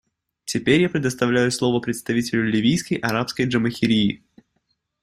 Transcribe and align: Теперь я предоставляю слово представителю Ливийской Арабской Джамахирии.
Теперь 0.45 0.81
я 0.81 0.89
предоставляю 0.89 1.51
слово 1.51 1.79
представителю 1.79 2.45
Ливийской 2.49 2.95
Арабской 2.95 3.45
Джамахирии. 3.47 4.23